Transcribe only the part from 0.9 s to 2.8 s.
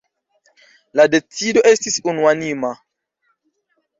La decido estis unuanima.